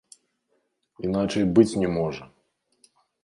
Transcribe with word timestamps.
Іначай 1.09 1.43
быць 1.59 1.77
не 1.83 1.89
можа! 1.99 2.23